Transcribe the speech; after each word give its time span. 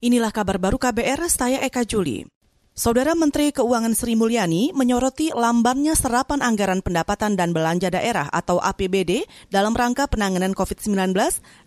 Inilah 0.00 0.32
kabar 0.32 0.56
baru 0.56 0.80
KBR, 0.80 1.28
saya 1.28 1.60
Eka 1.60 1.84
Juli. 1.84 2.24
Saudara 2.72 3.12
Menteri 3.12 3.52
Keuangan 3.52 3.92
Sri 3.92 4.16
Mulyani 4.16 4.72
menyoroti 4.72 5.28
lambannya 5.28 5.92
serapan 5.92 6.40
anggaran 6.40 6.80
pendapatan 6.80 7.36
dan 7.36 7.52
belanja 7.52 7.92
daerah 7.92 8.32
atau 8.32 8.56
APBD 8.64 9.28
dalam 9.52 9.76
rangka 9.76 10.08
penanganan 10.08 10.56
COVID-19 10.56 11.12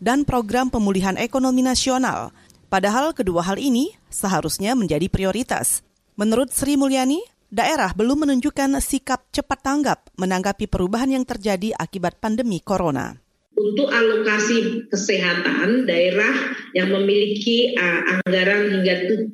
dan 0.02 0.26
program 0.26 0.74
pemulihan 0.74 1.14
ekonomi 1.14 1.62
nasional. 1.62 2.34
Padahal 2.74 3.14
kedua 3.14 3.46
hal 3.46 3.62
ini 3.62 3.94
seharusnya 4.10 4.74
menjadi 4.74 5.14
prioritas. 5.14 5.86
Menurut 6.18 6.50
Sri 6.58 6.74
Mulyani, 6.74 7.22
daerah 7.54 7.94
belum 7.94 8.26
menunjukkan 8.26 8.82
sikap 8.82 9.30
cepat 9.30 9.62
tanggap 9.62 10.10
menanggapi 10.18 10.66
perubahan 10.66 11.14
yang 11.14 11.22
terjadi 11.22 11.78
akibat 11.78 12.18
pandemi 12.18 12.66
corona 12.66 13.23
untuk 13.54 13.90
alokasi 13.90 14.90
kesehatan 14.90 15.86
daerah 15.86 16.34
yang 16.74 16.90
memiliki 16.90 17.78
uh, 17.78 18.22
anggaran 18.22 18.82
hingga 18.82 19.14
30 19.30 19.34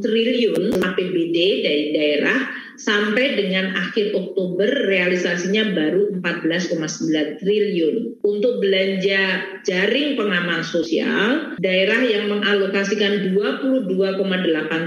triliun 0.00 0.80
APBD 0.80 1.36
dari 1.60 1.84
daerah 1.92 2.38
sampai 2.80 3.36
dengan 3.36 3.76
akhir 3.76 4.16
Oktober 4.16 4.88
realisasinya 4.88 5.76
baru 5.76 6.16
14,9 6.16 7.44
triliun. 7.44 8.24
Untuk 8.24 8.64
belanja 8.64 9.22
jaring 9.62 10.16
pengaman 10.16 10.64
sosial, 10.64 11.54
daerah 11.60 12.00
yang 12.02 12.32
mengalokasikan 12.32 13.36
22,8 13.36 13.92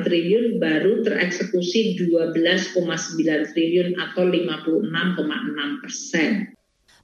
triliun 0.04 0.58
baru 0.58 1.06
tereksekusi 1.06 1.96
12,9 2.02 3.54
triliun 3.54 3.90
atau 4.02 4.24
56,6 4.26 5.82
persen. 5.86 6.55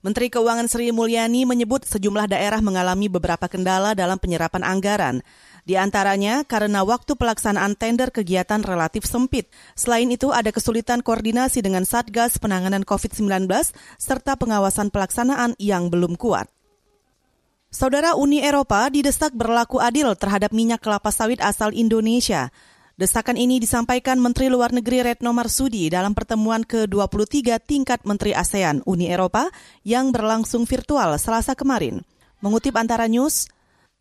Menteri 0.01 0.33
Keuangan 0.33 0.65
Sri 0.65 0.89
Mulyani 0.89 1.45
menyebut 1.45 1.85
sejumlah 1.85 2.25
daerah 2.33 2.57
mengalami 2.57 3.05
beberapa 3.05 3.45
kendala 3.45 3.93
dalam 3.93 4.17
penyerapan 4.17 4.65
anggaran. 4.65 5.21
Di 5.61 5.77
antaranya 5.77 6.41
karena 6.41 6.81
waktu 6.81 7.13
pelaksanaan 7.13 7.77
tender 7.77 8.09
kegiatan 8.09 8.65
relatif 8.65 9.05
sempit. 9.05 9.53
Selain 9.77 10.09
itu 10.09 10.33
ada 10.33 10.49
kesulitan 10.49 11.05
koordinasi 11.05 11.61
dengan 11.61 11.85
Satgas 11.85 12.41
penanganan 12.41 12.81
COVID-19 12.81 13.45
serta 14.01 14.33
pengawasan 14.41 14.89
pelaksanaan 14.89 15.53
yang 15.61 15.93
belum 15.93 16.17
kuat. 16.17 16.49
Saudara 17.69 18.17
Uni 18.17 18.41
Eropa 18.41 18.89
didesak 18.89 19.37
berlaku 19.37 19.77
adil 19.77 20.17
terhadap 20.17 20.49
minyak 20.49 20.81
kelapa 20.81 21.13
sawit 21.13 21.37
asal 21.45 21.69
Indonesia. 21.77 22.49
Desakan 23.01 23.33
ini 23.33 23.57
disampaikan 23.57 24.21
Menteri 24.21 24.45
Luar 24.45 24.69
Negeri 24.69 25.01
Retno 25.01 25.33
Marsudi 25.33 25.89
dalam 25.89 26.13
pertemuan 26.13 26.61
ke-23 26.61 27.57
tingkat 27.57 28.05
Menteri 28.05 28.37
ASEAN 28.37 28.85
Uni 28.85 29.09
Eropa 29.09 29.49
yang 29.81 30.13
berlangsung 30.13 30.69
virtual 30.69 31.17
Selasa 31.17 31.57
kemarin. 31.57 32.05
Mengutip 32.45 32.77
antara 32.77 33.09
news, 33.09 33.49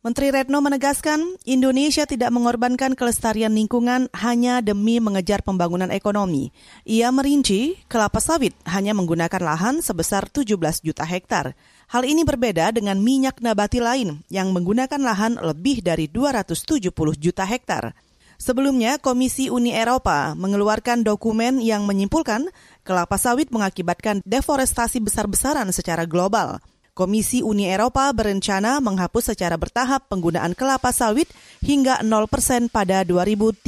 Menteri 0.05 0.29
Retno 0.29 0.61
menegaskan 0.61 1.17
Indonesia 1.49 2.05
tidak 2.05 2.29
mengorbankan 2.29 2.93
kelestarian 2.93 3.57
lingkungan 3.57 4.13
hanya 4.21 4.61
demi 4.61 5.01
mengejar 5.01 5.41
pembangunan 5.41 5.89
ekonomi. 5.89 6.53
Ia 6.85 7.09
merinci 7.09 7.81
kelapa 7.89 8.21
sawit 8.21 8.53
hanya 8.69 8.93
menggunakan 8.93 9.41
lahan 9.41 9.81
sebesar 9.81 10.29
17 10.29 10.61
juta 10.85 11.09
hektar. 11.09 11.57
Hal 11.89 12.05
ini 12.05 12.21
berbeda 12.21 12.69
dengan 12.77 13.01
minyak 13.01 13.41
nabati 13.41 13.81
lain 13.81 14.21
yang 14.29 14.53
menggunakan 14.53 15.01
lahan 15.01 15.41
lebih 15.41 15.81
dari 15.81 16.05
270 16.05 16.93
juta 17.17 17.49
hektar. 17.49 17.97
Sebelumnya, 18.41 18.97
Komisi 18.97 19.53
Uni 19.53 19.77
Eropa 19.77 20.33
mengeluarkan 20.33 21.05
dokumen 21.05 21.61
yang 21.61 21.85
menyimpulkan 21.85 22.49
kelapa 22.89 23.21
sawit 23.21 23.53
mengakibatkan 23.53 24.25
deforestasi 24.25 24.97
besar-besaran 25.05 25.69
secara 25.77 26.09
global. 26.09 26.57
Komisi 26.97 27.45
Uni 27.45 27.69
Eropa 27.69 28.09
berencana 28.17 28.81
menghapus 28.81 29.37
secara 29.37 29.61
bertahap 29.61 30.09
penggunaan 30.09 30.57
kelapa 30.57 30.89
sawit 30.89 31.29
hingga 31.61 32.01
0% 32.01 32.73
pada 32.73 33.05
2030. 33.05 33.61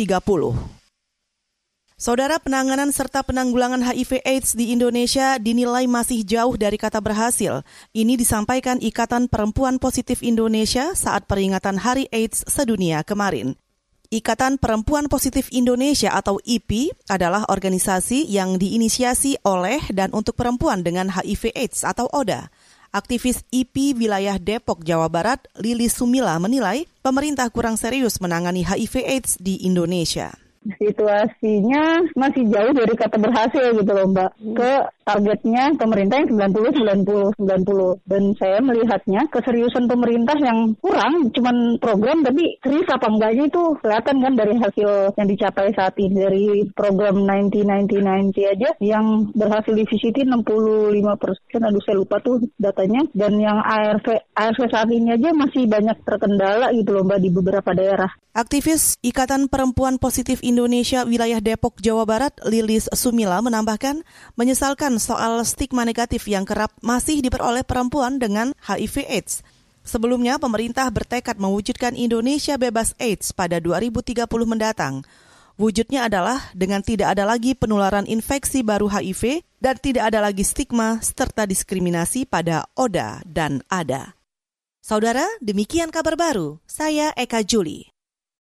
Saudara 2.01 2.41
penanganan 2.41 2.97
serta 2.97 3.21
penanggulangan 3.23 3.85
HIV 3.85 4.25
AIDS 4.25 4.57
di 4.57 4.73
Indonesia 4.73 5.37
dinilai 5.37 5.85
masih 5.85 6.25
jauh 6.25 6.57
dari 6.57 6.81
kata 6.81 6.99
berhasil. 6.99 7.61
Ini 7.93 8.17
disampaikan 8.17 8.81
Ikatan 8.81 9.29
Perempuan 9.29 9.77
Positif 9.77 10.25
Indonesia 10.25 10.97
saat 10.97 11.29
peringatan 11.29 11.77
Hari 11.77 12.09
AIDS 12.09 12.43
sedunia 12.49 13.05
kemarin. 13.05 13.55
Ikatan 14.13 14.61
Perempuan 14.61 15.09
Positif 15.09 15.49
Indonesia 15.57 16.13
atau 16.13 16.37
IPI 16.45 16.93
adalah 17.09 17.49
organisasi 17.49 18.29
yang 18.29 18.61
diinisiasi 18.61 19.41
oleh 19.41 19.81
dan 19.89 20.13
untuk 20.13 20.37
perempuan 20.37 20.85
dengan 20.85 21.09
HIV 21.09 21.57
AIDS 21.57 21.81
atau 21.81 22.13
ODA. 22.13 22.53
Aktivis 22.93 23.41
IPI 23.49 23.97
wilayah 23.97 24.37
Depok, 24.37 24.85
Jawa 24.85 25.09
Barat, 25.09 25.49
Lili 25.57 25.89
Sumila 25.89 26.37
menilai 26.37 26.85
pemerintah 27.01 27.49
kurang 27.49 27.81
serius 27.81 28.21
menangani 28.21 28.69
HIV 28.69 29.01
AIDS 29.01 29.41
di 29.41 29.65
Indonesia 29.65 30.37
situasinya 30.83 32.03
masih 32.19 32.51
jauh 32.51 32.73
dari 32.75 32.95
kata 32.99 33.17
berhasil 33.23 33.71
gitu 33.79 33.93
loh 33.95 34.11
Mbak. 34.11 34.31
Ke 34.59 34.73
targetnya 35.07 35.75
pemerintah 35.79 36.23
yang 36.23 36.51
90 36.51 37.07
90 37.07 37.39
90 37.39 38.11
dan 38.11 38.23
saya 38.39 38.59
melihatnya 38.59 39.23
keseriusan 39.31 39.87
pemerintah 39.87 40.35
yang 40.39 40.75
kurang 40.83 41.31
cuman 41.31 41.79
program 41.79 42.23
tapi 42.27 42.59
serius 42.63 42.87
apa 42.91 43.07
enggaknya 43.11 43.51
itu 43.51 43.63
kelihatan 43.83 44.17
kan 44.23 44.35
dari 44.35 44.55
hasil 44.59 44.91
yang 45.15 45.29
dicapai 45.31 45.71
saat 45.75 45.95
ini. 45.99 46.19
Dari 46.23 46.47
program 46.75 47.23
90 47.23 47.63
90 47.63 48.33
90 48.33 48.55
aja 48.55 48.71
yang 48.81 49.31
berhasil 49.37 49.73
divisitin 49.77 50.33
65 50.33 51.23
persen. 51.23 51.61
Aduh 51.63 51.83
saya 51.85 51.97
lupa 52.01 52.19
tuh 52.25 52.43
datanya. 52.57 53.05
Dan 53.13 53.39
yang 53.39 53.61
ARV 53.61 54.07
ARV 54.33 54.61
saat 54.73 54.89
ini 54.91 55.15
aja 55.15 55.31
masih 55.37 55.69
banyak 55.69 55.97
terkendala 56.03 56.73
gitu 56.73 56.91
loh 56.97 57.05
Mbak 57.05 57.21
di 57.21 57.31
beberapa 57.31 57.71
daerah. 57.77 58.11
Aktivis 58.33 58.97
Ikatan 59.05 59.53
Perempuan 59.53 60.01
Positif 60.01 60.41
Indonesia 60.73 61.05
wilayah 61.05 61.37
Depok, 61.37 61.85
Jawa 61.85 62.09
Barat, 62.09 62.33
Lilis 62.49 62.89
Sumila 62.97 63.45
menambahkan 63.45 64.01
menyesalkan 64.41 64.97
soal 64.97 65.37
stigma 65.45 65.85
negatif 65.85 66.25
yang 66.25 66.49
kerap 66.49 66.73
masih 66.81 67.21
diperoleh 67.21 67.61
perempuan 67.61 68.17
dengan 68.17 68.57
HIV 68.65 69.05
AIDS. 69.05 69.45
Sebelumnya, 69.85 70.41
pemerintah 70.41 70.89
bertekad 70.89 71.37
mewujudkan 71.37 71.93
Indonesia 71.93 72.57
bebas 72.57 72.97
AIDS 72.97 73.37
pada 73.37 73.61
2030 73.61 74.25
mendatang. 74.49 75.05
Wujudnya 75.61 76.09
adalah 76.09 76.41
dengan 76.57 76.81
tidak 76.81 77.21
ada 77.21 77.29
lagi 77.29 77.53
penularan 77.53 78.09
infeksi 78.09 78.65
baru 78.65 78.89
HIV 78.89 79.45
dan 79.61 79.77
tidak 79.77 80.09
ada 80.09 80.25
lagi 80.25 80.41
stigma 80.41 81.05
serta 81.05 81.45
diskriminasi 81.45 82.25
pada 82.25 82.65
ODA 82.81 83.21
dan 83.29 83.61
ADA. 83.69 84.17
Saudara, 84.81 85.29
demikian 85.45 85.93
kabar 85.93 86.17
baru. 86.17 86.65
Saya 86.65 87.13
Eka 87.13 87.45
Juli. 87.45 87.92